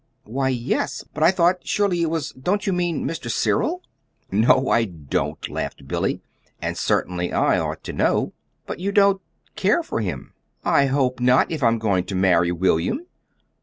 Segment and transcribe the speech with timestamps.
[0.23, 3.29] "Why yes." "But I thought surely it was don't you mean Mr.
[3.29, 3.83] Cyril?"
[4.31, 6.23] "No, I don't," laughed Billy.
[6.59, 8.33] "And certainly I ought to know."
[8.67, 9.21] "And you don't
[9.55, 10.33] care for him?"
[10.65, 13.01] "I hope not if I'm going to marry William."